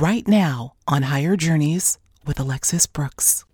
[0.00, 3.44] right now on Higher Journeys with Alexis Brooks.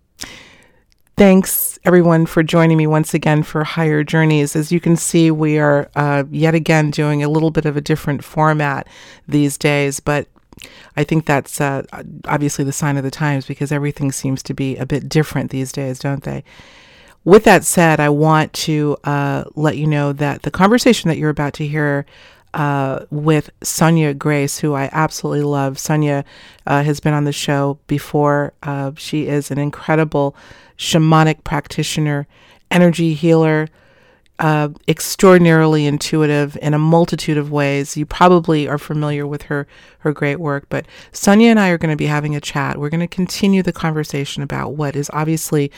[1.17, 4.54] Thanks, everyone, for joining me once again for Higher Journeys.
[4.54, 7.80] As you can see, we are uh, yet again doing a little bit of a
[7.80, 8.86] different format
[9.27, 10.29] these days, but
[10.96, 11.82] I think that's uh,
[12.27, 15.72] obviously the sign of the times because everything seems to be a bit different these
[15.72, 16.44] days, don't they?
[17.24, 21.30] With that said, I want to uh, let you know that the conversation that you're
[21.30, 22.06] about to hear
[22.57, 25.79] uh, with Sonia Grace, who I absolutely love.
[25.79, 26.25] Sonia
[26.66, 28.54] uh, has been on the show before.
[28.63, 30.35] Uh, she is an incredible
[30.79, 32.27] shamanic practitioner,
[32.71, 33.69] energy healer,
[34.39, 37.95] uh, extraordinarily intuitive in a multitude of ways.
[37.95, 39.66] You probably are familiar with her
[39.99, 42.79] her great work, but Sonia and I are going to be having a chat.
[42.79, 45.71] We're going to continue the conversation about what is obviously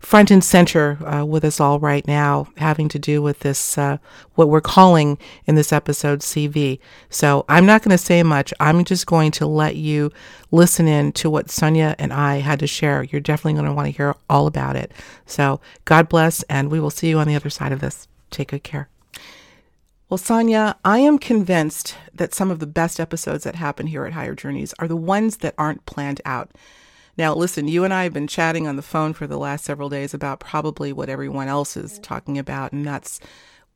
[0.00, 3.98] front and center uh, with us all right now, having to do with this, uh,
[4.34, 6.78] what we're calling in this episode CV.
[7.10, 8.54] So I'm not going to say much.
[8.60, 10.12] I'm just going to let you
[10.50, 13.02] listen in to what Sonia and I had to share.
[13.02, 14.92] You're definitely going to want to hear all about it.
[15.26, 18.08] So God bless, and we will see you on the other side of this.
[18.30, 18.88] Take good care.
[20.08, 24.14] Well, Sonia, I am convinced that some of the best episodes that happen here at
[24.14, 26.50] Higher Journeys are the ones that aren't planned out.
[27.18, 29.88] Now, listen, you and I have been chatting on the phone for the last several
[29.88, 33.18] days about probably what everyone else is talking about, and that's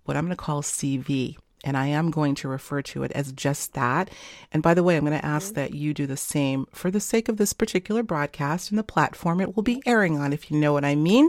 [0.04, 1.36] what I'm going to call CV.
[1.64, 4.10] And I am going to refer to it as just that.
[4.52, 5.54] And by the way, I'm going to ask mm-hmm.
[5.56, 9.40] that you do the same for the sake of this particular broadcast and the platform
[9.40, 11.28] it will be airing on, if you know what I mean.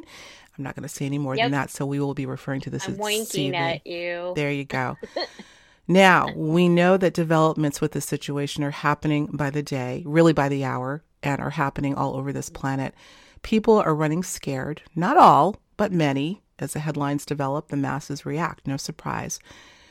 [0.56, 1.46] I'm not going to say any more yep.
[1.46, 1.72] than that.
[1.72, 3.56] So we will be referring to this I'm as winking CV.
[3.56, 4.34] at you.
[4.36, 4.98] There you go.
[5.88, 10.50] now, we know that developments with this situation are happening by the day, really by
[10.50, 12.94] the hour and are happening all over this planet.
[13.42, 16.42] People are running scared, not all, but many.
[16.60, 19.40] As the headlines develop, the masses react, no surprise.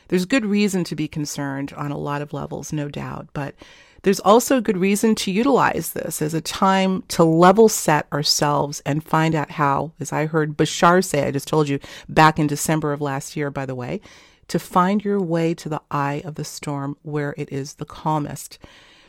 [0.08, 3.55] There's good reason to be concerned on a lot of levels, no doubt, but
[4.02, 9.05] there's also good reason to utilize this as a time to level set ourselves and
[9.05, 12.92] find out how, as I heard Bashar say, I just told you back in December
[12.92, 14.01] of last year, by the way,
[14.48, 18.58] to find your way to the eye of the storm where it is the calmest.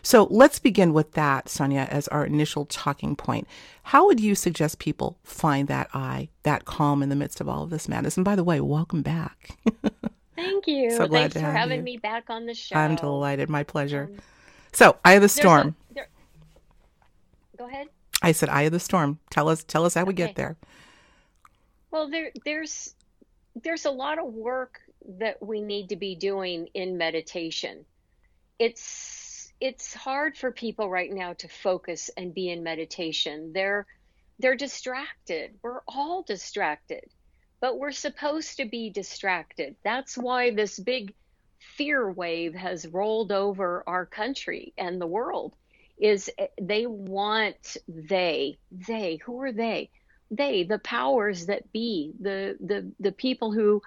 [0.05, 3.47] So let's begin with that, Sonia, as our initial talking point.
[3.83, 7.63] How would you suggest people find that eye, that calm in the midst of all
[7.63, 8.17] of this madness?
[8.17, 9.57] And by the way, welcome back.
[10.35, 10.91] Thank you.
[10.91, 11.83] so glad Thanks to for having you.
[11.83, 12.75] me back on the show.
[12.75, 13.49] I'm delighted.
[13.49, 14.09] My pleasure.
[14.11, 14.17] Um,
[14.73, 15.75] so, Eye of the Storm.
[15.91, 16.09] A, there,
[17.57, 17.87] go ahead.
[18.21, 19.19] I said Eye of the Storm.
[19.29, 20.57] Tell us tell us how we get there.
[21.91, 22.95] Well, there there's
[23.61, 24.79] there's a lot of work
[25.19, 27.85] that we need to be doing in meditation.
[28.57, 29.22] It's
[29.63, 33.53] it's hard for people right now to focus and be in meditation.
[33.53, 33.85] They're
[34.37, 35.51] they're distracted.
[35.61, 37.05] We're all distracted.
[37.61, 39.77] But we're supposed to be distracted.
[39.81, 41.13] That's why this big
[41.77, 45.55] fear wave has rolled over our country and the world
[45.97, 49.89] is eh, they want they they who are they
[50.29, 53.81] they the powers that be the the the people who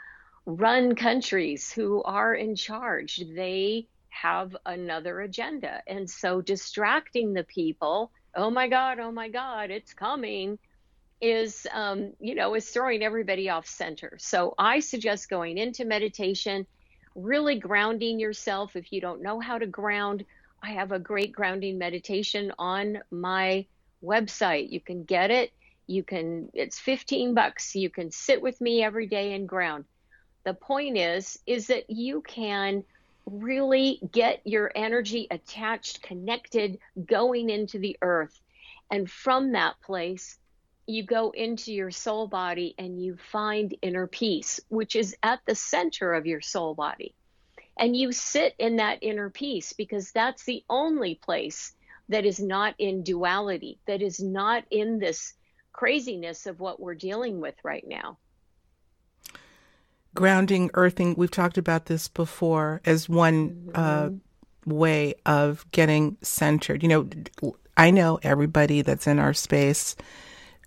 [0.46, 3.86] run countries who are in charge they
[4.22, 5.82] have another agenda.
[5.86, 10.58] And so distracting the people, oh my God, oh my God, it's coming,
[11.20, 14.16] is, um, you know, is throwing everybody off center.
[14.18, 16.66] So I suggest going into meditation,
[17.14, 18.76] really grounding yourself.
[18.76, 20.24] If you don't know how to ground,
[20.62, 23.66] I have a great grounding meditation on my
[24.02, 24.70] website.
[24.70, 25.52] You can get it.
[25.86, 27.74] You can, it's 15 bucks.
[27.74, 29.84] You can sit with me every day and ground.
[30.44, 32.84] The point is, is that you can
[33.26, 38.40] really get your energy attached, connected, going into the earth.
[38.90, 40.38] And from that place,
[40.86, 45.56] you go into your soul body and you find inner peace, which is at the
[45.56, 47.14] center of your soul body.
[47.76, 51.72] And you sit in that inner peace because that's the only place
[52.08, 55.34] that is not in duality, that is not in this
[55.72, 58.18] craziness of what we're dealing with right now
[60.16, 61.14] grounding, earthing.
[61.16, 64.10] We've talked about this before as one uh,
[64.64, 66.82] way of getting centered.
[66.82, 69.94] You know, I know everybody that's in our space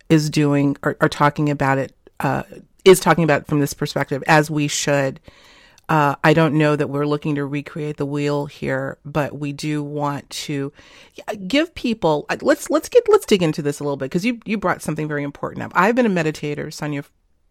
[0.09, 2.44] is doing or, or talking about it, uh,
[2.85, 5.19] is talking about from this perspective, as we should.
[5.89, 9.83] Uh, I don't know that we're looking to recreate the wheel here, but we do
[9.83, 10.71] want to
[11.47, 12.27] give people.
[12.29, 14.83] Uh, let's let's get let's dig into this a little bit because you you brought
[14.83, 15.71] something very important up.
[15.74, 17.03] I've been a meditator, Sonia,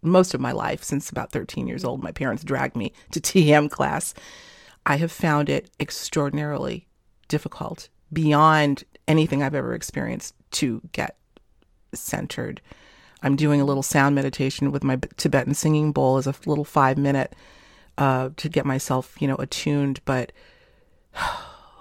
[0.02, 2.02] most of my life since about 13 years old.
[2.02, 4.14] My parents dragged me to TM class.
[4.86, 6.86] I have found it extraordinarily
[7.28, 11.16] difficult beyond anything I've ever experienced to get
[11.94, 12.60] centered.
[13.22, 16.96] I'm doing a little sound meditation with my Tibetan singing bowl as a little five
[16.96, 17.34] minute
[17.96, 20.00] uh, to get myself, you know, attuned.
[20.04, 20.32] But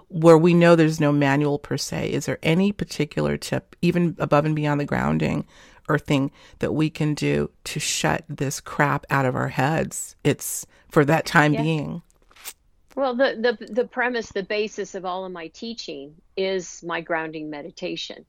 [0.09, 4.45] where we know there's no manual per se, is there any particular tip, even above
[4.45, 5.45] and beyond the grounding
[5.87, 10.15] earthing, that we can do to shut this crap out of our heads?
[10.23, 11.61] It's for that time yeah.
[11.61, 12.01] being.
[12.95, 17.49] Well, the, the the premise, the basis of all of my teaching is my grounding
[17.49, 18.25] meditation,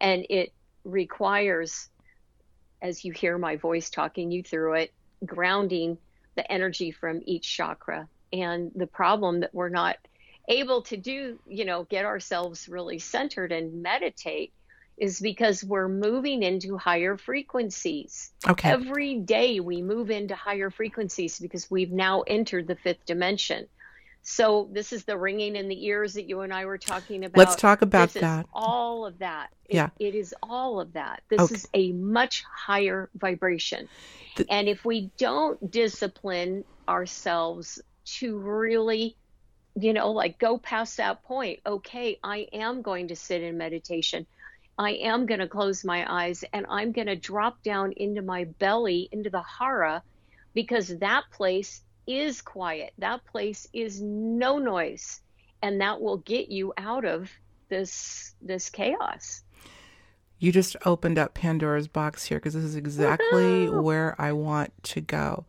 [0.00, 0.52] and it
[0.84, 1.88] requires,
[2.82, 4.92] as you hear my voice talking you through it,
[5.24, 5.98] grounding
[6.34, 8.08] the energy from each chakra.
[8.32, 9.96] And the problem that we're not
[10.48, 14.52] able to do, you know, get ourselves really centered and meditate
[14.98, 18.32] is because we're moving into higher frequencies.
[18.46, 18.70] Okay.
[18.70, 23.68] Every day we move into higher frequencies because we've now entered the fifth dimension.
[24.22, 27.38] So this is the ringing in the ears that you and I were talking about.
[27.38, 28.46] Let's talk about this that.
[28.52, 29.48] all of that.
[29.66, 29.90] It, yeah.
[29.98, 31.22] It is all of that.
[31.28, 31.54] This okay.
[31.54, 33.88] is a much higher vibration.
[34.36, 39.16] The, and if we don't discipline ourselves to really
[39.80, 41.60] you know, like go past that point.
[41.66, 44.26] Okay, I am going to sit in meditation.
[44.78, 48.44] I am going to close my eyes and I'm going to drop down into my
[48.44, 50.02] belly, into the hara,
[50.54, 52.92] because that place is quiet.
[52.98, 55.20] That place is no noise.
[55.62, 57.30] And that will get you out of
[57.68, 59.42] this this chaos.
[60.38, 65.00] You just opened up Pandora's box here because this is exactly where I want to
[65.00, 65.46] go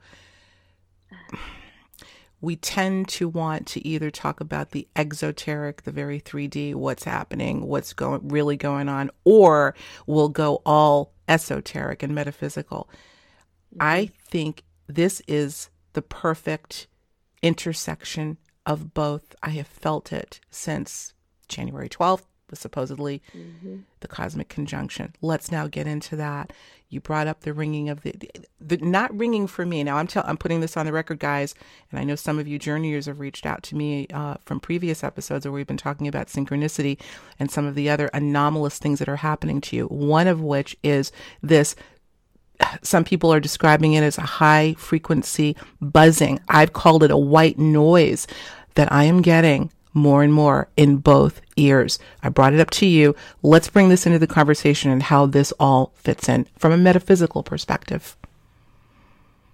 [2.42, 7.68] we tend to want to either talk about the exoteric, the very 3D, what's happening,
[7.68, 9.76] what's going really going on, or
[10.08, 12.90] we'll go all esoteric and metaphysical.
[13.74, 13.82] Mm-hmm.
[13.82, 16.88] I think this is the perfect
[17.42, 19.36] intersection of both.
[19.44, 21.14] I have felt it since
[21.48, 23.78] January 12th, was supposedly mm-hmm.
[24.00, 25.14] the cosmic conjunction.
[25.22, 26.54] Let's now get into that.
[26.90, 28.16] You brought up the ringing of the,
[28.60, 29.84] the not ringing for me.
[29.84, 31.54] Now I'm tell, I'm putting this on the record, guys,
[31.92, 35.04] and I know some of you journeyers have reached out to me uh, from previous
[35.04, 37.00] episodes where we've been talking about synchronicity
[37.38, 39.86] and some of the other anomalous things that are happening to you.
[39.86, 41.12] One of which is
[41.42, 41.76] this
[42.82, 46.40] some people are describing it as a high frequency buzzing.
[46.48, 48.28] I've called it a white noise
[48.76, 52.00] that I am getting more and more in both ears.
[52.24, 53.16] I brought it up to you.
[53.44, 57.44] Let's bring this into the conversation and how this all fits in from a metaphysical
[57.44, 58.16] perspective.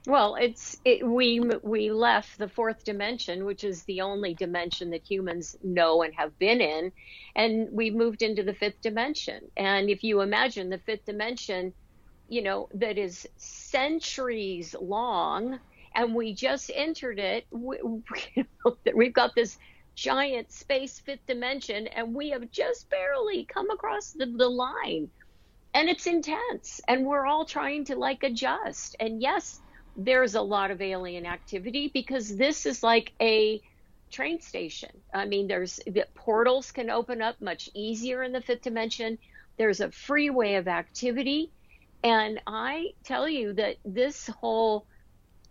[0.08, 5.04] Well, it's it, we we left the fourth dimension, which is the only dimension that
[5.04, 6.92] humans know and have been in,
[7.36, 9.50] and we moved into the fifth dimension.
[9.58, 11.74] And if you imagine the fifth dimension,
[12.30, 15.60] you know that is centuries long,
[15.96, 17.48] and we just entered it.
[17.50, 17.80] We,
[18.94, 19.58] we've got this
[19.96, 25.10] giant space fifth dimension and we have just barely come across the, the line.
[25.74, 28.96] And it's intense and we're all trying to like adjust.
[29.00, 29.62] And yes
[29.98, 33.62] there's a lot of alien activity because this is like a
[34.12, 34.92] train station.
[35.14, 39.18] I mean there's the portals can open up much easier in the fifth dimension.
[39.58, 41.52] There's a freeway of activity.
[42.04, 44.86] And i tell you that this whole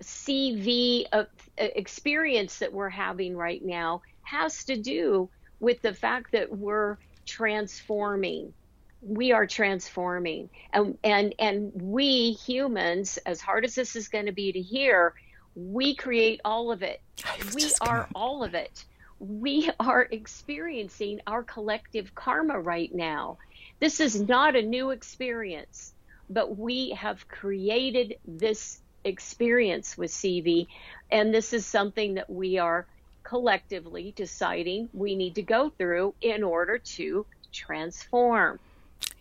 [0.03, 1.25] cv uh,
[1.57, 5.29] experience that we're having right now has to do
[5.61, 8.53] with the fact that we're transforming.
[9.01, 10.51] We are transforming.
[10.73, 15.15] And and and we humans as hard as this is going to be to hear
[15.55, 17.01] we create all of it.
[17.55, 18.85] We are all of it.
[19.21, 23.39] We are experiencing our collective karma right now.
[23.79, 25.95] This is not a new experience
[26.31, 30.67] but we have created this experience with cv
[31.11, 32.87] and this is something that we are
[33.35, 38.61] collectively deciding we need to go through in order to transform.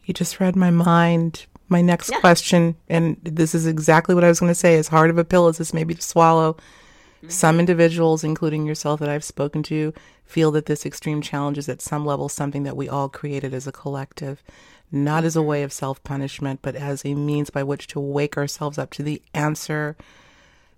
[0.06, 1.48] You just read my mind.
[1.68, 2.20] My next yeah.
[2.20, 5.24] question, and this is exactly what I was going to say as hard of a
[5.24, 6.54] pill as this may be to swallow.
[6.54, 7.30] Mm-hmm.
[7.30, 11.82] Some individuals, including yourself that I've spoken to, feel that this extreme challenge is at
[11.82, 14.44] some level something that we all created as a collective,
[14.92, 18.38] not as a way of self punishment, but as a means by which to wake
[18.38, 19.96] ourselves up to the answer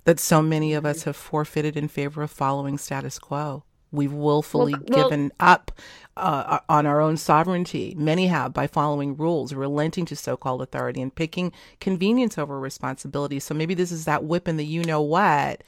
[0.06, 3.64] that so many of us have forfeited in favor of following status quo.
[3.92, 5.72] We've willfully well, well, given up
[6.18, 7.96] uh, on our own sovereignty.
[7.98, 13.40] Many have by following rules, relenting to so called authority, and picking convenience over responsibility.
[13.40, 15.64] So maybe this is that whip in the you know what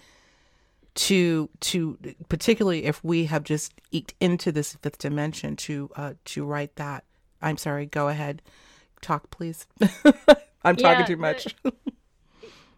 [0.96, 1.96] to to
[2.28, 7.04] particularly if we have just eked into this fifth dimension to uh, to write that.
[7.42, 7.86] I'm sorry.
[7.86, 8.42] Go ahead,
[9.02, 9.68] talk please.
[10.64, 11.56] I'm talking too much.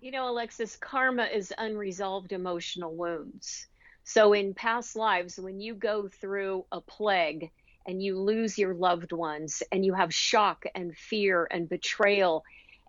[0.02, 3.68] You know, Alexis, karma is unresolved emotional wounds.
[4.06, 7.52] So, in past lives, when you go through a plague
[7.86, 12.44] and you lose your loved ones and you have shock and fear and betrayal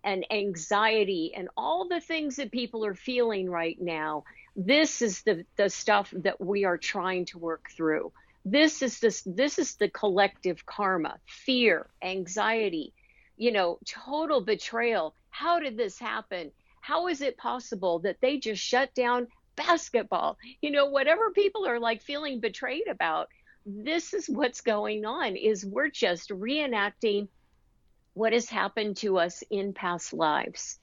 [0.04, 4.24] and anxiety and all the things that people are feeling right now,
[4.54, 8.12] this is the, the stuff that we are trying to work through.
[8.44, 12.94] This is this this is the collective karma, fear, anxiety,
[13.36, 15.14] you know, total betrayal.
[15.30, 16.52] How did this happen?
[16.90, 20.38] How is it possible that they just shut down basketball?
[20.60, 23.28] You know, whatever people are like feeling betrayed about,
[23.64, 27.28] this is what's going on is we're just reenacting
[28.14, 30.80] what has happened to us in past lives.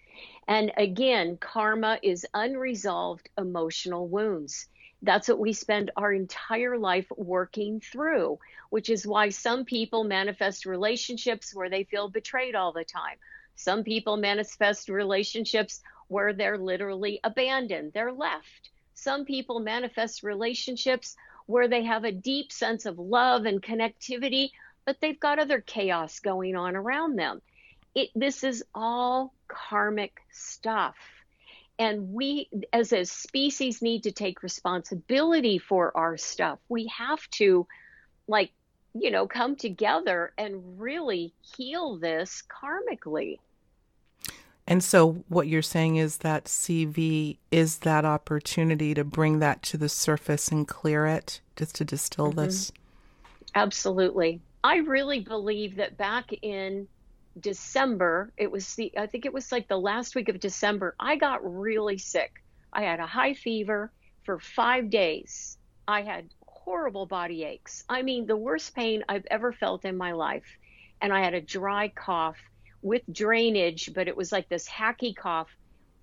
[0.48, 4.70] And again, karma is unresolved emotional wounds.
[5.02, 10.66] That's what we spend our entire life working through, which is why some people manifest
[10.66, 13.18] relationships where they feel betrayed all the time.
[13.58, 18.70] Some people manifest relationships where they're literally abandoned, they're left.
[18.94, 24.52] Some people manifest relationships where they have a deep sense of love and connectivity,
[24.86, 27.42] but they've got other chaos going on around them.
[27.96, 30.96] It, this is all karmic stuff.
[31.80, 36.60] And we, as a species, need to take responsibility for our stuff.
[36.70, 37.68] We have to,
[38.28, 38.52] like,
[38.94, 43.38] you know, come together and really heal this karmically.
[44.68, 49.78] And so, what you're saying is that CV is that opportunity to bring that to
[49.78, 52.42] the surface and clear it, just to distill mm-hmm.
[52.42, 52.74] this.
[53.56, 54.42] Absolutely.
[54.64, 56.88] I really believe that back in
[57.40, 61.16] December, it was the, I think it was like the last week of December, I
[61.16, 62.44] got really sick.
[62.74, 63.92] I had a high fever
[64.24, 65.58] for five days.
[65.88, 67.86] I had horrible body aches.
[67.88, 70.58] I mean, the worst pain I've ever felt in my life.
[71.02, 72.38] And I had a dry cough
[72.82, 75.50] with drainage, but it was like this hacky cough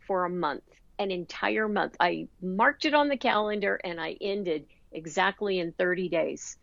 [0.06, 0.64] for a month,
[0.98, 1.96] an entire month.
[2.00, 6.56] I marked it on the calendar and I ended exactly in 30 days.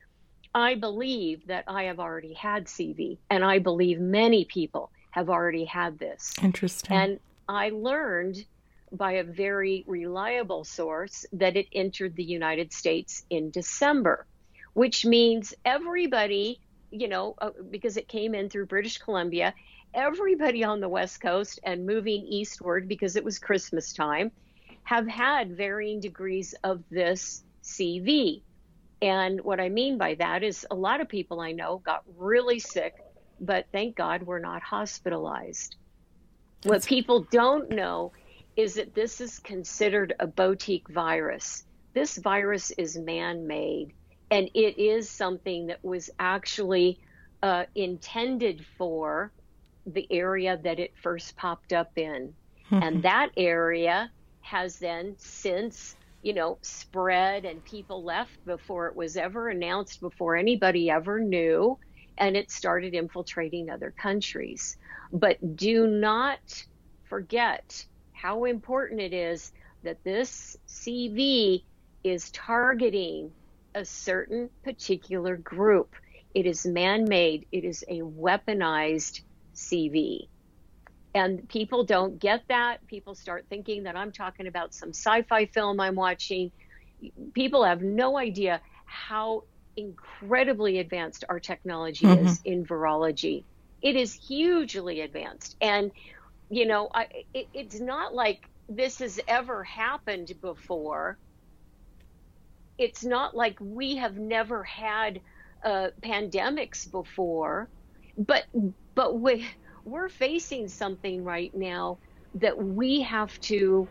[0.53, 5.65] I believe that I have already had CV, and I believe many people have already
[5.65, 6.33] had this.
[6.41, 6.97] Interesting.
[6.97, 8.43] And I learned
[8.91, 14.25] by a very reliable source that it entered the United States in December,
[14.73, 16.59] which means everybody,
[16.91, 19.53] you know, uh, because it came in through British Columbia,
[19.93, 24.31] everybody on the West Coast and moving eastward because it was Christmas time
[24.83, 28.41] have had varying degrees of this CV.
[29.01, 32.59] And what I mean by that is a lot of people I know got really
[32.59, 32.95] sick,
[33.39, 35.75] but thank God we're not hospitalized.
[36.63, 38.11] What people don't know
[38.55, 41.63] is that this is considered a boutique virus.
[41.93, 43.93] This virus is man made,
[44.29, 46.99] and it is something that was actually
[47.41, 49.31] uh, intended for
[49.93, 52.33] the area that it first popped up in.
[52.71, 52.83] Mm-hmm.
[52.83, 59.17] And that area has then since, you know, spread and people left before it was
[59.17, 61.77] ever announced, before anybody ever knew,
[62.17, 64.77] and it started infiltrating other countries.
[65.11, 66.65] But do not
[67.03, 69.51] forget how important it is
[69.83, 71.63] that this CV
[72.03, 73.31] is targeting
[73.75, 75.95] a certain particular group.
[76.33, 79.21] It is man made, it is a weaponized
[79.55, 80.27] CV.
[81.13, 82.85] And people don't get that.
[82.87, 86.51] People start thinking that I'm talking about some sci fi film I'm watching.
[87.33, 89.43] People have no idea how
[89.75, 92.27] incredibly advanced our technology mm-hmm.
[92.27, 93.43] is in virology.
[93.81, 95.55] It is hugely advanced.
[95.59, 95.91] And,
[96.49, 101.17] you know, I, it, it's not like this has ever happened before.
[102.77, 105.21] It's not like we have never had
[105.63, 107.67] uh, pandemics before.
[108.27, 108.45] But
[108.95, 109.47] but we,
[109.85, 111.99] we're facing something right now
[112.35, 113.89] that we have to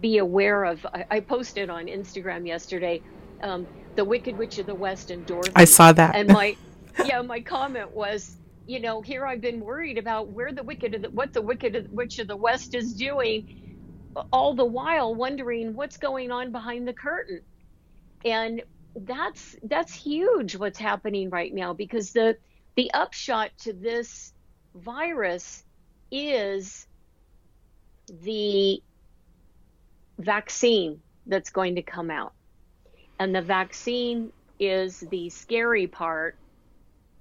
[0.00, 0.86] be aware of.
[0.94, 3.02] I, I posted on Instagram yesterday
[3.42, 5.52] um, the Wicked Witch of the West and Dorothy.
[5.56, 6.16] I saw that.
[6.16, 6.58] And my
[7.04, 11.10] yeah, my comment was, you know, here I've been worried about where the Wicked, the,
[11.10, 13.46] what the Wicked Witch of the West is doing,
[14.32, 17.40] all the while wondering what's going on behind the curtain,
[18.24, 18.62] and
[18.94, 22.36] that's that's huge what's happening right now because the
[22.76, 24.32] the upshot to this
[24.74, 25.64] virus
[26.10, 26.86] is
[28.22, 28.82] the
[30.18, 32.32] vaccine that's going to come out.
[33.18, 36.36] And the vaccine is the scary part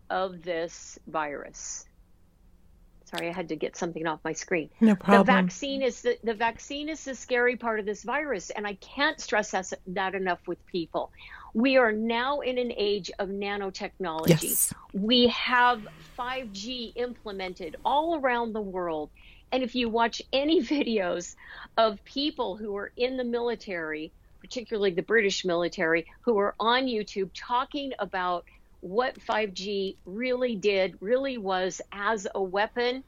[0.09, 1.85] of this virus.
[3.05, 4.69] Sorry, I had to get something off my screen.
[4.81, 5.25] No problem.
[5.25, 8.73] The vaccine is the, the vaccine is the scary part of this virus, and I
[8.75, 11.11] can't stress that, that enough with people.
[11.53, 14.43] We are now in an age of nanotechnology.
[14.43, 14.73] Yes.
[14.91, 19.11] We have 5G implemented all around the world.
[19.51, 21.35] And if you watch any videos
[21.77, 27.29] of people who are in the military, particularly the British military, who are on YouTube
[27.35, 28.45] talking about
[28.81, 33.03] what 5G really did, really was as a weapon,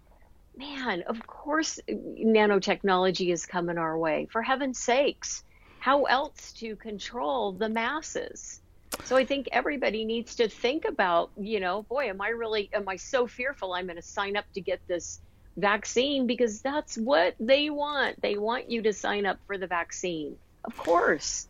[0.55, 4.27] man, of course, nanotechnology is coming our way.
[4.31, 5.43] For heaven's sakes
[5.85, 8.59] how else to control the masses.
[9.03, 12.89] So I think everybody needs to think about, you know, boy, am I really, am
[12.89, 15.21] I so fearful I'm going to sign up to get this
[15.57, 18.19] vaccine because that's what they want.
[18.19, 20.37] They want you to sign up for the vaccine.
[20.63, 21.47] Of course.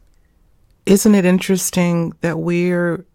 [0.86, 3.06] Isn't it interesting that we're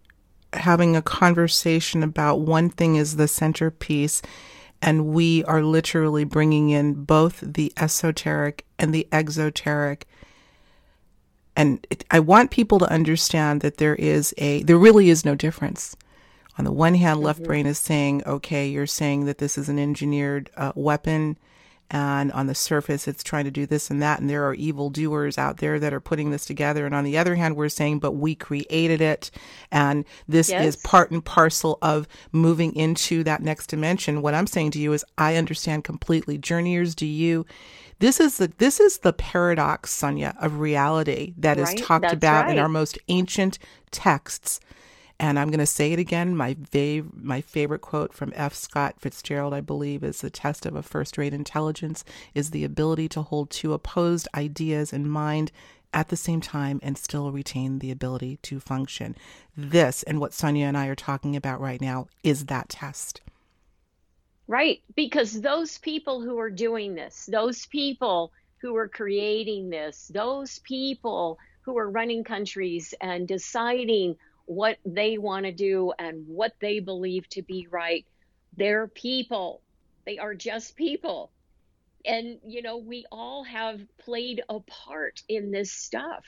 [0.55, 4.23] having a conversation about one thing is the centerpiece
[4.81, 10.07] and we are literally bringing in both the esoteric and the exoteric
[11.57, 15.35] and it, I want people to understand that there is a there really is no
[15.35, 15.97] difference.
[16.59, 17.47] On the one hand, left mm-hmm.
[17.47, 21.39] brain is saying, okay, you're saying that this is an engineered uh, weapon,
[21.91, 24.91] and on the surface, it's trying to do this and that, and there are evil
[24.91, 26.87] doers out there that are putting this together.
[26.87, 29.31] And on the other hand, we're saying, but we created it,
[29.73, 30.67] and this yes.
[30.67, 34.23] is part and parcel of moving into that next dimension.
[34.23, 36.37] What I'm saying to you is, I understand completely.
[36.39, 37.47] Journeyers, do you?
[38.01, 41.75] This is the this is the paradox, Sonia, of reality that right?
[41.79, 42.53] is talked That's about right.
[42.53, 43.59] in our most ancient
[43.91, 44.59] texts.
[45.19, 46.35] And I'm going to say it again.
[46.35, 48.55] My fav- my favorite quote from F.
[48.55, 52.05] Scott Fitzgerald, I believe, is the test of a first-rate intelligence
[52.35, 55.53] is the ability to hold two opposed ideas in mind
[55.93, 59.15] at the same time and still retain the ability to function.
[59.55, 63.21] This and what Sonia and I are talking about right now is that test.
[64.51, 64.83] Right.
[64.97, 71.39] Because those people who are doing this, those people who are creating this, those people
[71.63, 74.17] who are running countries and deciding
[74.47, 78.05] what they want to do and what they believe to be right,
[78.57, 79.63] they're people.
[80.05, 81.31] They are just people.
[82.05, 86.25] And, you know, we all have played a part in this stuff.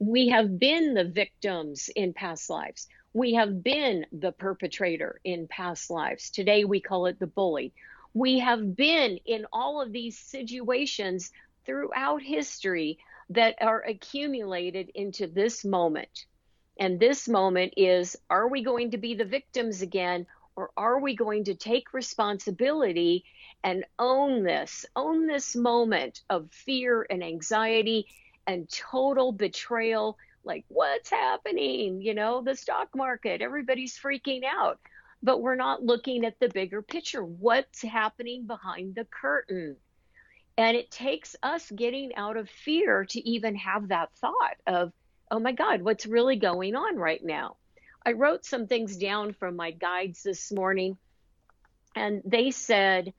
[0.00, 2.88] We have been the victims in past lives.
[3.12, 6.30] We have been the perpetrator in past lives.
[6.30, 7.74] Today we call it the bully.
[8.14, 11.30] We have been in all of these situations
[11.66, 16.24] throughout history that are accumulated into this moment.
[16.78, 20.26] And this moment is are we going to be the victims again,
[20.56, 23.26] or are we going to take responsibility
[23.62, 28.06] and own this, own this moment of fear and anxiety
[28.50, 32.02] and total betrayal like what's happening?
[32.02, 34.80] You know the stock market everybody's freaking out.
[35.22, 37.22] But we're not looking at the bigger picture.
[37.22, 39.76] What's happening behind the curtain?
[40.56, 44.92] And it takes us getting out of fear to even have that thought of
[45.30, 47.56] oh my god what's really going on right now?
[48.04, 50.96] I wrote some things down from my guides this morning
[51.94, 53.12] and they said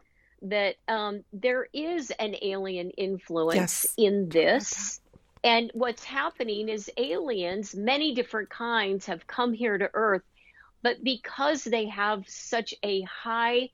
[0.43, 3.93] that um, there is an alien influence yes.
[3.95, 5.00] in this
[5.43, 10.23] and what's happening is aliens, many different kinds, have come here to Earth,
[10.83, 13.69] but because they have such a high,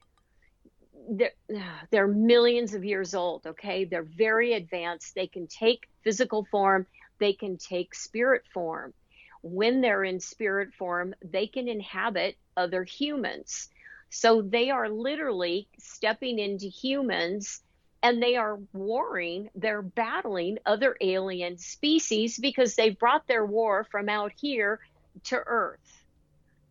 [1.10, 1.34] they're,
[1.92, 3.84] they're millions of years old, okay?
[3.86, 5.14] They're very advanced.
[5.16, 6.88] They can take physical form,
[7.20, 8.94] they can take spirit form.
[9.42, 13.70] When they're in spirit form, they can inhabit other humans.
[14.10, 17.62] So they are literally stepping into humans
[18.04, 24.10] and they are warring, they're battling other alien species because they've brought their war from
[24.10, 24.80] out here
[25.26, 26.04] to Earth.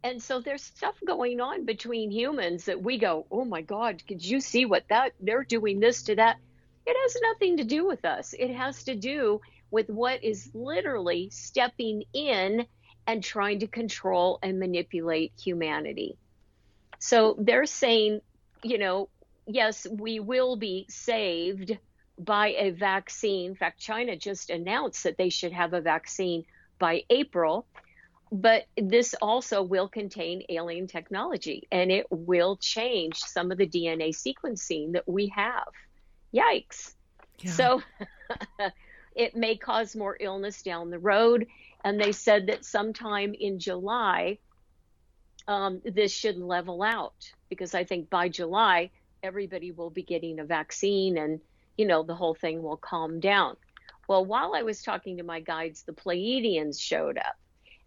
[0.04, 4.24] And so there's stuff going on between humans that we go, oh my God, could
[4.24, 6.36] you see what that they're doing this to that?
[6.86, 8.32] It has nothing to do with us.
[8.38, 9.40] It has to do
[9.72, 12.66] with what is literally stepping in
[13.08, 16.16] and trying to control and manipulate humanity.
[17.00, 18.20] So they're saying,
[18.62, 19.08] you know,
[19.46, 21.78] yes, we will be saved
[22.18, 23.50] by a vaccine.
[23.50, 26.44] In fact, China just announced that they should have a vaccine
[26.78, 27.66] by April.
[28.32, 34.08] But this also will contain alien technology and it will change some of the DNA
[34.10, 35.68] sequencing that we have.
[36.34, 36.94] Yikes.
[37.38, 37.52] Yeah.
[37.52, 37.82] So
[39.14, 41.46] it may cause more illness down the road.
[41.84, 44.38] And they said that sometime in July,
[45.46, 48.90] um, this should level out because I think by July,
[49.26, 51.40] everybody will be getting a vaccine and,
[51.76, 53.56] you know, the whole thing will calm down.
[54.08, 57.36] Well, while I was talking to my guides, the Pleiadians showed up.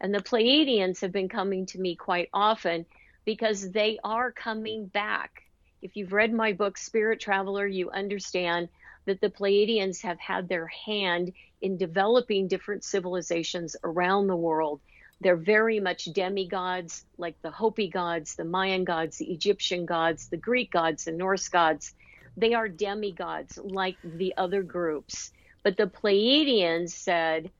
[0.01, 2.85] And the Pleiadians have been coming to me quite often
[3.25, 5.43] because they are coming back.
[5.81, 8.67] If you've read my book, Spirit Traveler, you understand
[9.05, 14.81] that the Pleiadians have had their hand in developing different civilizations around the world
[15.21, 20.37] they're very much demigods, like the Hopi gods, the Mayan gods, the Egyptian gods, the
[20.37, 21.93] Greek gods, the Norse gods.
[22.37, 25.31] They are demigods like the other groups.
[25.61, 27.51] But the Pleiadians said,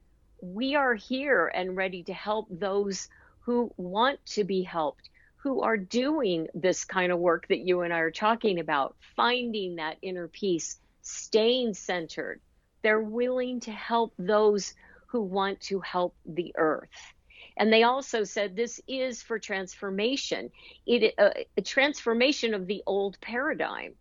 [0.41, 3.09] We are here and ready to help those
[3.41, 7.93] who want to be helped, who are doing this kind of work that you and
[7.93, 12.39] I are talking about, finding that inner peace, staying centered.
[12.83, 14.73] They're willing to help those
[15.07, 17.13] who want to help the earth.
[17.59, 20.49] And they also said this is for transformation,
[20.87, 23.95] it uh, a transformation of the old paradigm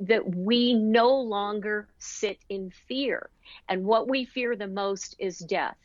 [0.00, 3.30] that we no longer sit in fear.
[3.68, 5.78] And what we fear the most is death.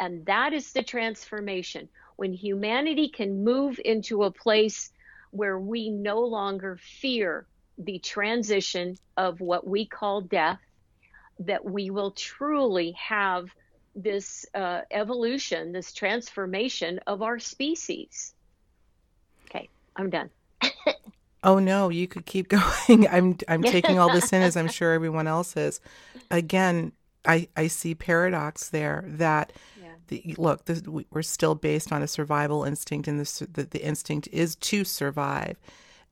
[0.00, 1.88] And that is the transformation.
[2.16, 4.90] When humanity can move into a place
[5.30, 7.46] where we no longer fear
[7.78, 10.58] the transition of what we call death,
[11.38, 13.46] that we will truly have
[13.94, 18.34] this uh, evolution, this transformation of our species.
[19.46, 20.30] Okay, I'm done.
[21.44, 22.48] oh no, you could keep
[22.88, 23.08] going.
[23.08, 25.80] I'm I'm taking all this in as I'm sure everyone else is.
[26.30, 26.92] Again,
[27.24, 29.52] I I see paradox there that
[30.10, 34.28] the, look, this, we're still based on a survival instinct, and the, the, the instinct
[34.30, 35.56] is to survive.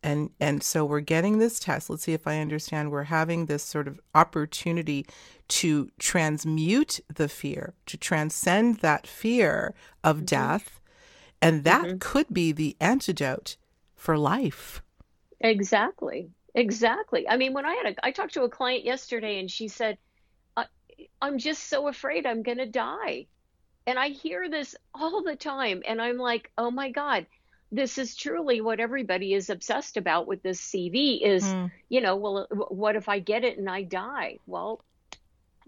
[0.03, 1.91] And and so we're getting this test.
[1.91, 2.91] Let's see if I understand.
[2.91, 5.07] We're having this sort of opportunity
[5.49, 10.25] to transmute the fear, to transcend that fear of mm-hmm.
[10.27, 10.81] death,
[11.43, 11.99] and that mm-hmm.
[11.99, 13.57] could be the antidote
[13.97, 14.83] for life.
[15.41, 16.31] Exactly.
[16.55, 17.29] Exactly.
[17.29, 19.99] I mean, when I had a, I talked to a client yesterday, and she said,
[21.21, 23.27] "I'm just so afraid I'm going to die."
[23.89, 25.83] And I hear this all the time.
[25.89, 27.25] And I'm like, oh my God,
[27.71, 31.71] this is truly what everybody is obsessed about with this CV is, mm.
[31.89, 34.39] you know, well, what if I get it and I die?
[34.47, 34.83] Well,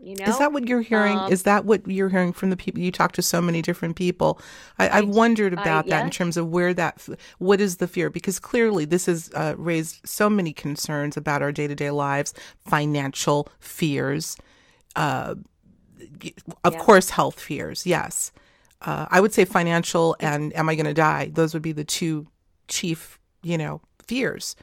[0.02, 1.18] you know, is that what you're hearing?
[1.18, 3.22] Um, is that what you're hearing from the people you talk to?
[3.22, 4.40] So many different people.
[4.78, 7.06] I, have wondered about that in terms of where that,
[7.38, 8.08] what is the fear?
[8.08, 12.32] Because clearly this has uh, raised so many concerns about our day to day lives,
[12.64, 14.38] financial fears,
[14.96, 15.34] uh,
[16.64, 16.78] of yeah.
[16.80, 17.86] course, health fears.
[17.86, 18.32] Yes,
[18.82, 21.30] uh, I would say financial and am I going to die?
[21.32, 22.26] Those would be the two
[22.68, 24.56] chief, you know, fears.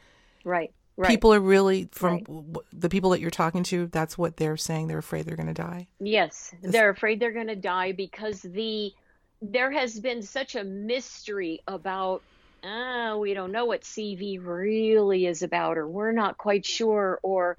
[0.44, 0.72] Right.
[1.00, 1.10] Right.
[1.10, 2.58] People are really from right.
[2.74, 3.86] the people that you're talking to.
[3.88, 4.88] That's what they're saying.
[4.88, 5.88] They're afraid they're going to die.
[6.00, 6.72] Yes, this...
[6.72, 8.92] they're afraid they're going to die because the
[9.40, 12.24] there has been such a mystery about.
[12.64, 17.56] Ah, we don't know what CV really is about, or we're not quite sure, or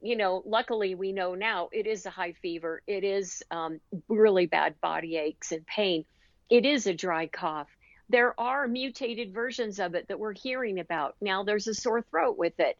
[0.00, 2.82] you know, luckily we know now it is a high fever.
[2.86, 6.04] It is um, really bad body aches and pain.
[6.48, 7.68] It is a dry cough.
[8.08, 11.16] There are mutated versions of it that we're hearing about.
[11.20, 12.76] Now there's a sore throat with it.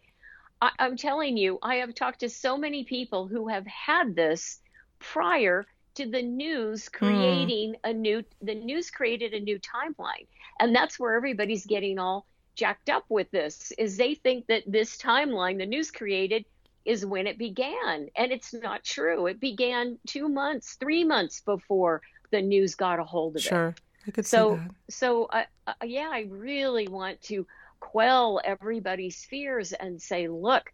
[0.61, 4.61] I, I'm telling you, I have talked to so many people who have had this
[4.99, 7.05] prior to the news hmm.
[7.05, 7.91] creating mm.
[7.91, 10.27] a new the news created a new timeline
[10.61, 14.97] and that's where everybody's getting all jacked up with this is they think that this
[14.99, 16.45] timeline the news created
[16.85, 18.09] is when it began.
[18.17, 19.27] And it's not true.
[19.27, 23.49] It began two months, three months before the news got a hold of sure.
[23.49, 23.53] it.
[23.53, 23.75] Sure.
[24.07, 24.75] I could so, see that.
[24.89, 27.47] So, uh, uh, yeah, I really want to
[27.81, 30.73] quell everybody's fears and say, look,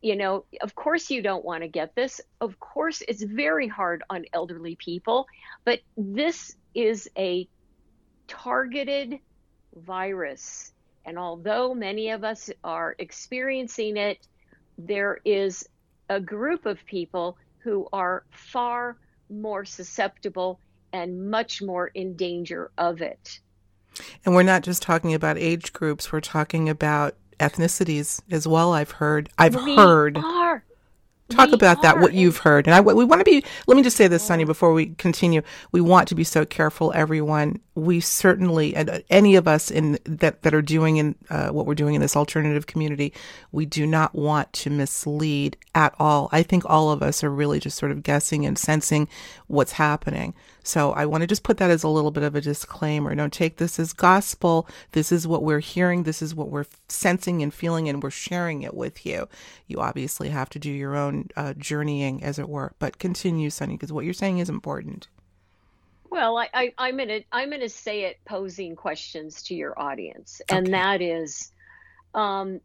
[0.00, 2.20] you know, of course you don't want to get this.
[2.40, 5.26] Of course, it's very hard on elderly people,
[5.64, 7.48] but this is a
[8.28, 9.18] targeted
[9.74, 10.72] virus.
[11.04, 14.26] And although many of us are experiencing it,
[14.78, 15.68] there is
[16.08, 18.96] a group of people who are far
[19.28, 20.58] more susceptible
[20.92, 23.40] and much more in danger of it.
[24.24, 28.72] And we're not just talking about age groups, we're talking about ethnicities as well.
[28.72, 29.28] I've heard.
[29.38, 30.16] I've we heard.
[30.16, 30.62] Are
[31.28, 33.96] talk about that what you've heard and I, we want to be let me just
[33.96, 38.74] say this sunny before we continue we want to be so careful everyone we certainly
[38.74, 41.94] and uh, any of us in that that are doing in uh, what we're doing
[41.94, 43.12] in this alternative community
[43.52, 47.60] we do not want to mislead at all i think all of us are really
[47.60, 49.08] just sort of guessing and sensing
[49.46, 50.34] what's happening
[50.68, 53.14] so I want to just put that as a little bit of a disclaimer.
[53.14, 54.68] Don't take this as gospel.
[54.92, 56.02] This is what we're hearing.
[56.02, 59.30] This is what we're sensing and feeling, and we're sharing it with you.
[59.66, 62.74] You obviously have to do your own uh, journeying, as it were.
[62.78, 65.08] But continue, Sunny, because what you're saying is important.
[66.10, 70.72] Well, I, I, I'm gonna I'm gonna say it posing questions to your audience, and
[70.72, 71.52] that is,
[72.14, 72.60] um,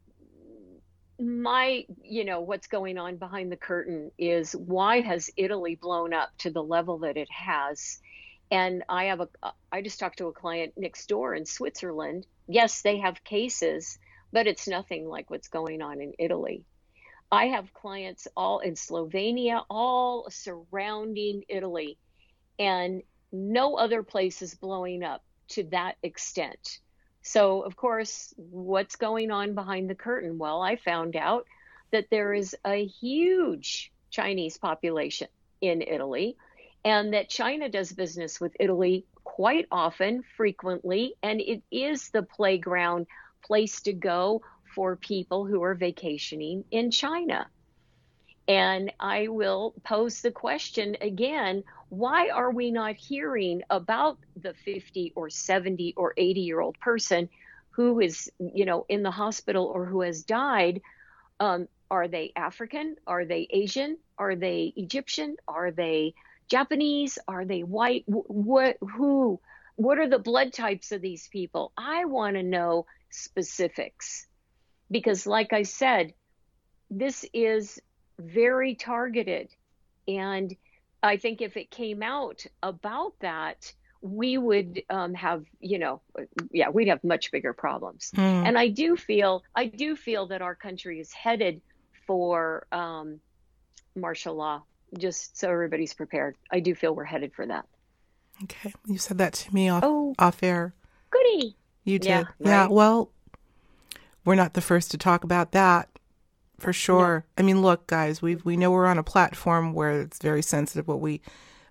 [1.19, 6.29] my you know what's going on behind the curtain is why has italy blown up
[6.39, 7.99] to the level that it has?
[8.51, 9.29] And i have a
[9.71, 12.25] i just talked to a client next door in switzerland.
[12.47, 13.99] Yes they have cases
[14.31, 16.63] but it's nothing like what's going on in italy.
[17.31, 21.97] I have clients all in slovenia all surrounding italy
[22.57, 26.79] and no other place is blowing up to that extent
[27.23, 30.37] so, of course, what's going on behind the curtain?
[30.37, 31.47] Well, I found out
[31.91, 35.29] that there is a huge Chinese population
[35.61, 36.35] in Italy
[36.83, 43.07] and that China does business with Italy quite often, frequently, and it is the playground
[43.41, 44.41] place to go
[44.75, 47.47] for people who are vacationing in China.
[48.47, 55.13] And I will pose the question again why are we not hearing about the 50
[55.15, 57.29] or 70 or 80 year old person
[57.69, 60.81] who is, you know, in the hospital or who has died?
[61.39, 62.95] Um, are they African?
[63.05, 63.97] Are they Asian?
[64.17, 65.35] Are they Egyptian?
[65.47, 66.15] Are they
[66.49, 67.19] Japanese?
[67.27, 68.03] Are they white?
[68.07, 69.39] What, who?
[69.75, 71.71] What are the blood types of these people?
[71.77, 74.25] I want to know specifics
[74.89, 76.13] because, like I said,
[76.89, 77.79] this is
[78.19, 79.49] very targeted.
[80.07, 80.55] And
[81.01, 86.01] I think if it came out about that, we would um, have, you know,
[86.51, 88.11] yeah, we'd have much bigger problems.
[88.15, 88.47] Mm.
[88.47, 91.61] And I do feel, I do feel that our country is headed
[92.05, 93.19] for um,
[93.95, 94.63] martial law.
[94.97, 97.65] Just so everybody's prepared, I do feel we're headed for that.
[98.43, 100.73] Okay, you said that to me off oh, off air.
[101.09, 101.55] Goody.
[101.83, 102.09] You did.
[102.09, 102.33] Yeah, right.
[102.39, 102.67] yeah.
[102.67, 103.09] Well,
[104.25, 105.89] we're not the first to talk about that
[106.59, 107.25] for sure.
[107.25, 107.41] Yeah.
[107.41, 110.87] I mean, look, guys, we we know we're on a platform where it's very sensitive
[110.87, 111.21] what we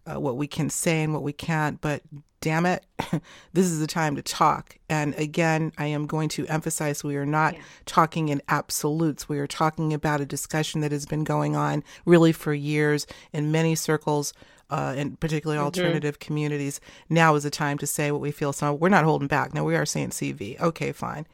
[0.06, 2.02] uh, what we can say and what we can't, but
[2.40, 2.84] damn it,
[3.52, 4.76] this is the time to talk.
[4.90, 7.62] And again, I am going to emphasize we are not yeah.
[7.86, 9.28] talking in absolutes.
[9.28, 13.52] We are talking about a discussion that has been going on really for years in
[13.52, 14.34] many circles.
[14.70, 15.66] Uh, and particularly mm-hmm.
[15.66, 16.80] alternative communities.
[17.10, 18.54] Now is the time to say what we feel.
[18.54, 19.52] So we're not holding back.
[19.52, 20.58] Now we are saying CV.
[20.58, 21.26] Okay, fine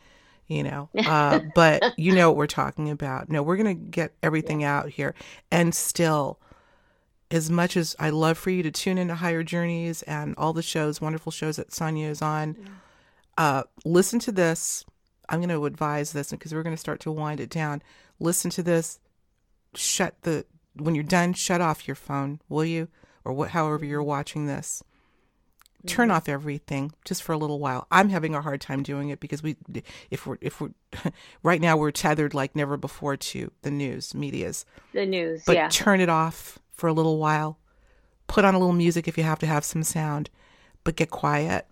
[0.49, 3.29] you know uh, but you know what we're talking about.
[3.29, 4.79] No we're going to get everything yeah.
[4.79, 5.15] out here.
[5.51, 6.41] And still
[7.31, 10.63] as much as i love for you to tune into higher journeys and all the
[10.63, 12.69] shows wonderful shows that sonia is on yeah.
[13.37, 14.85] uh, listen to this.
[15.29, 17.83] I'm going to advise this because we're going to start to wind it down.
[18.19, 18.99] Listen to this.
[19.75, 22.89] Shut the when you're done shut off your phone will you?
[23.25, 24.09] Or what however you're mm-hmm.
[24.09, 24.83] watching this
[25.87, 27.87] turn off everything just for a little while.
[27.91, 29.57] I'm having a hard time doing it because we,
[30.11, 30.71] if we're, if we're,
[31.43, 34.65] right now we're tethered like never before to the news, media's.
[34.93, 35.69] The news, but yeah.
[35.69, 37.59] turn it off for a little while.
[38.27, 40.31] Put on a little music if you have to have some sound,
[40.85, 41.67] but get quiet.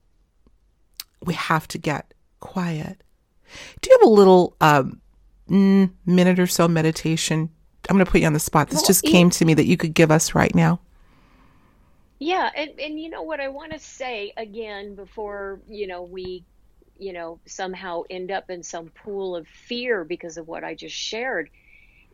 [1.23, 3.03] We have to get quiet.
[3.81, 5.01] Do you have a little um,
[5.49, 7.51] minute or so meditation?
[7.89, 8.69] I'm going to put you on the spot.
[8.69, 10.81] This well, just came to me that you could give us right now.
[12.19, 16.45] Yeah, and and you know what I want to say again before, you know, we
[16.99, 20.97] you know, somehow end up in some pool of fear because of what I just
[20.97, 21.51] shared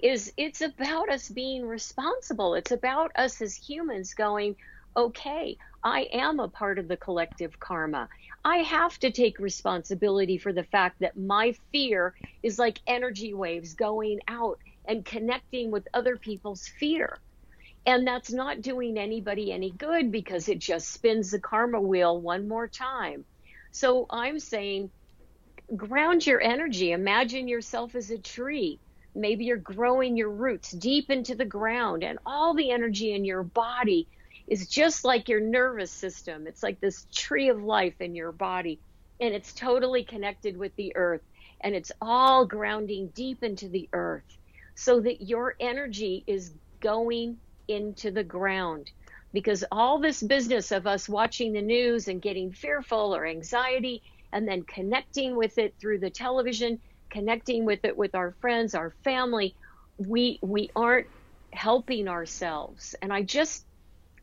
[0.02, 2.54] is it's about us being responsible.
[2.54, 4.56] It's about us as humans going,
[4.96, 8.08] okay, I am a part of the collective karma.
[8.44, 13.74] I have to take responsibility for the fact that my fear is like energy waves
[13.74, 17.20] going out and connecting with other people's fear.
[17.84, 22.46] And that's not doing anybody any good because it just spins the karma wheel one
[22.46, 23.24] more time.
[23.72, 24.90] So I'm saying
[25.76, 26.92] ground your energy.
[26.92, 28.80] Imagine yourself as a tree.
[29.14, 33.42] Maybe you're growing your roots deep into the ground, and all the energy in your
[33.42, 34.08] body
[34.48, 36.46] is just like your nervous system.
[36.46, 38.80] It's like this tree of life in your body,
[39.20, 41.22] and it's totally connected with the earth,
[41.60, 44.24] and it's all grounding deep into the earth
[44.74, 47.38] so that your energy is going
[47.72, 48.90] into the ground.
[49.32, 54.46] Because all this business of us watching the news and getting fearful or anxiety and
[54.46, 56.78] then connecting with it through the television
[57.10, 59.54] connecting with it with our friends our family
[59.98, 61.06] we we aren't
[61.52, 62.94] helping ourselves.
[63.02, 63.64] And i just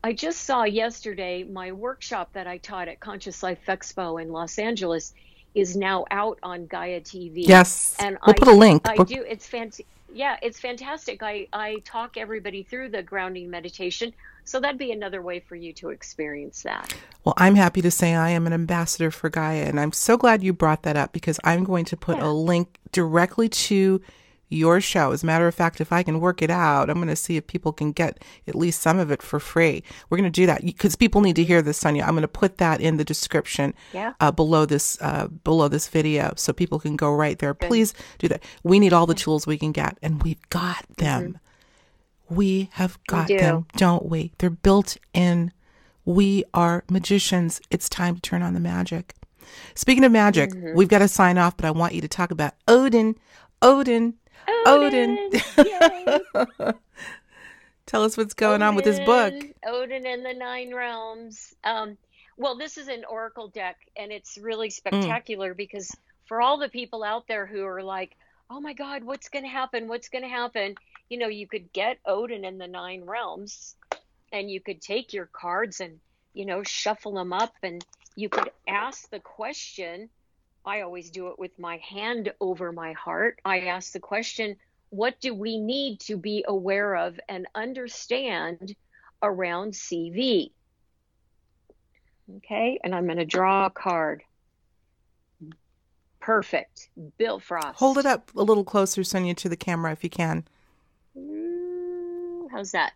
[0.02, 4.58] i just saw yesterday my workshop that i taught at conscious life expo in los
[4.58, 5.14] angeles
[5.54, 7.96] is now out on gaia tv yes.
[7.98, 8.88] And we'll I, put a link.
[8.88, 11.22] I do it's fantastic yeah, it's fantastic.
[11.22, 14.12] I, I talk everybody through the grounding meditation.
[14.44, 16.94] So that'd be another way for you to experience that.
[17.24, 19.62] Well, I'm happy to say I am an ambassador for Gaia.
[19.62, 22.26] And I'm so glad you brought that up because I'm going to put yeah.
[22.26, 24.00] a link directly to
[24.50, 25.12] your show.
[25.12, 27.36] As a matter of fact, if I can work it out, I'm going to see
[27.36, 29.82] if people can get at least some of it for free.
[30.10, 32.02] We're going to do that because people need to hear this, Sonia.
[32.02, 34.14] I'm going to put that in the description yeah.
[34.20, 37.54] uh, below this uh, below this video so people can go right there.
[37.54, 37.68] Good.
[37.68, 38.42] Please do that.
[38.62, 41.22] We need all the tools we can get, and we've got them.
[41.22, 42.34] Mm-hmm.
[42.34, 43.40] We have got we do.
[43.40, 44.32] them, don't we?
[44.38, 45.52] They're built in.
[46.04, 47.60] We are magicians.
[47.70, 49.14] It's time to turn on the magic.
[49.74, 50.76] Speaking of magic, mm-hmm.
[50.76, 53.16] we've got to sign off, but I want you to talk about Odin.
[53.62, 54.14] Odin
[54.66, 55.30] Odin.
[55.58, 56.24] Odin.
[57.86, 59.34] Tell us what's going Odin, on with this book.
[59.66, 61.54] Odin and the Nine Realms.
[61.64, 61.96] Um,
[62.36, 64.72] well, this is an oracle deck, and it's really mm.
[64.72, 65.56] spectacular mm.
[65.56, 65.94] because
[66.26, 68.16] for all the people out there who are like,
[68.48, 69.88] "Oh my God, what's going to happen?
[69.88, 70.76] What's going to happen?"
[71.08, 73.74] You know, you could get Odin and the Nine Realms,
[74.32, 75.98] and you could take your cards and
[76.32, 80.08] you know shuffle them up, and you could ask the question
[80.64, 83.40] I always do it with my hand over my heart.
[83.44, 84.56] I ask the question,
[84.90, 88.74] what do we need to be aware of and understand
[89.22, 90.50] around CV?
[92.36, 94.22] Okay, and I'm going to draw a card.
[96.20, 96.90] Perfect.
[97.18, 97.78] Bifrost.
[97.78, 100.44] Hold it up a little closer, Sonia, to the camera if you can.
[102.52, 102.92] how's that?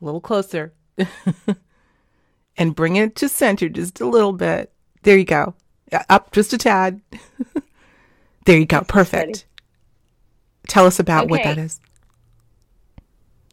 [0.00, 0.72] A little closer.
[2.56, 4.72] and bring it to center just a little bit.
[5.02, 5.54] There you go.
[5.92, 7.00] Uh, up just a tad.
[8.44, 8.82] there you go.
[8.82, 9.46] Perfect.
[10.68, 11.30] Tell us about okay.
[11.30, 11.80] what that is.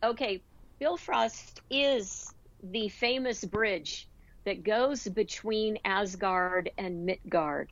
[0.04, 0.42] Okay.
[0.80, 4.08] Bifrost is the famous bridge
[4.46, 7.70] that goes between Asgard and Midgard.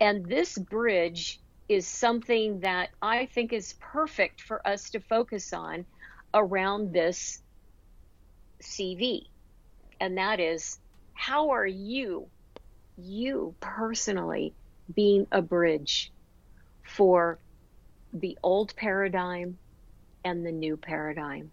[0.00, 5.84] And this bridge is something that I think is perfect for us to focus on
[6.32, 7.42] around this
[8.62, 9.26] CV.
[10.00, 10.78] And that is
[11.12, 12.28] how are you,
[12.98, 14.54] you personally,
[14.94, 16.12] being a bridge
[16.82, 17.38] for
[18.12, 19.58] the old paradigm
[20.24, 21.52] and the new paradigm?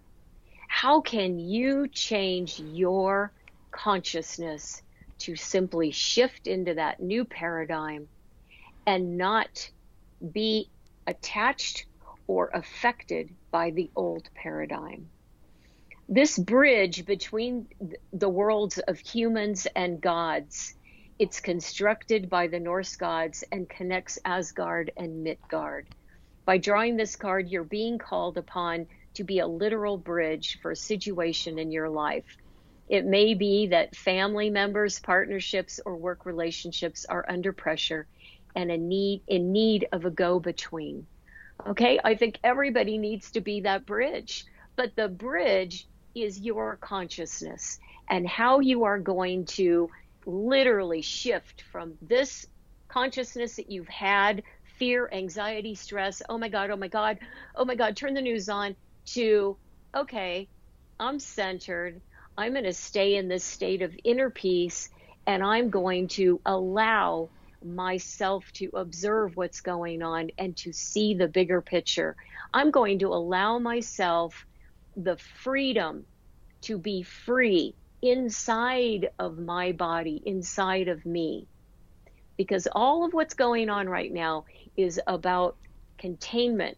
[0.68, 3.32] How can you change your
[3.72, 4.82] consciousness
[5.20, 8.08] to simply shift into that new paradigm
[8.86, 9.70] and not
[10.32, 10.70] be
[11.08, 11.86] attached
[12.28, 15.10] or affected by the old paradigm?
[16.08, 17.68] This bridge between
[18.14, 20.76] the worlds of humans and gods
[21.18, 25.88] it's constructed by the Norse gods and connects Asgard and Midgard.
[26.44, 30.76] By drawing this card, you're being called upon to be a literal bridge for a
[30.76, 32.26] situation in your life.
[32.90, 38.08] It may be that family members, partnerships, or work relationships are under pressure
[38.56, 41.08] and in need, in need of a go between.
[41.66, 47.80] Okay, I think everybody needs to be that bridge, but the bridge is your consciousness
[48.10, 49.90] and how you are going to
[50.26, 52.46] literally shift from this
[52.88, 54.44] consciousness that you've had
[54.78, 57.20] fear, anxiety, stress, oh my God, oh my God,
[57.56, 59.58] oh my God, turn the news on, to,
[59.96, 60.50] okay,
[61.00, 62.02] I'm centered.
[62.38, 64.90] I'm going to stay in this state of inner peace
[65.28, 67.30] and I'm going to allow
[67.64, 72.16] myself to observe what's going on and to see the bigger picture.
[72.54, 74.46] I'm going to allow myself
[74.96, 76.06] the freedom
[76.64, 81.48] to be free inside of my body, inside of me
[82.38, 84.46] because all of what's going on right now
[84.78, 85.56] is about
[85.98, 86.78] containment.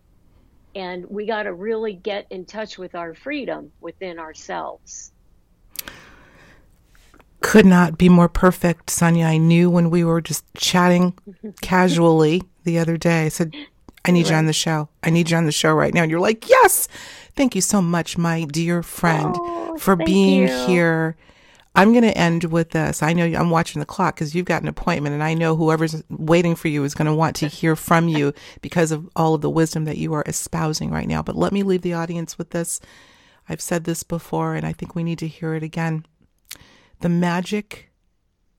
[0.75, 5.11] And we got to really get in touch with our freedom within ourselves.
[7.39, 9.25] Could not be more perfect, Sonia.
[9.25, 11.17] I knew when we were just chatting
[11.61, 13.25] casually the other day.
[13.25, 13.55] I said,
[14.05, 14.31] I need right.
[14.31, 14.89] you on the show.
[15.01, 16.03] I need you on the show right now.
[16.03, 16.87] And you're like, yes.
[17.37, 20.65] Thank you so much, my dear friend, oh, for being you.
[20.65, 21.15] here
[21.77, 23.03] I'm going to end with this.
[23.03, 26.03] I know I'm watching the clock because you've got an appointment, and I know whoever's
[26.09, 29.41] waiting for you is going to want to hear from you because of all of
[29.41, 31.21] the wisdom that you are espousing right now.
[31.21, 32.79] But let me leave the audience with this.
[33.47, 36.07] I've said this before, and I think we need to hear it again.
[37.01, 37.91] The magic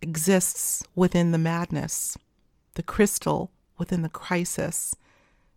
[0.00, 2.16] exists within the madness,
[2.74, 4.94] the crystal within the crisis,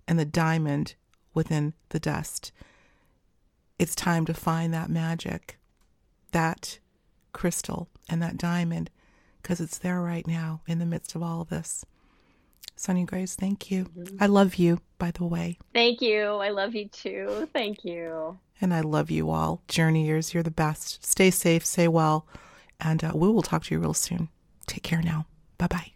[0.07, 0.95] and the diamond
[1.35, 2.51] within the dust.
[3.81, 5.57] It's time to find that magic,
[6.33, 6.77] that
[7.33, 8.91] crystal and that diamond
[9.41, 11.83] because it's there right now in the midst of all of this.
[12.75, 13.85] Sonia Grace, thank you.
[13.85, 14.17] Mm-hmm.
[14.19, 15.57] I love you, by the way.
[15.73, 16.21] Thank you.
[16.21, 17.49] I love you too.
[17.53, 18.37] Thank you.
[18.61, 19.63] And I love you all.
[19.67, 21.03] Journeyers, you're the best.
[21.03, 22.27] Stay safe, stay well,
[22.79, 24.29] and uh, we will talk to you real soon.
[24.67, 25.25] Take care now.
[25.57, 25.91] Bye bye.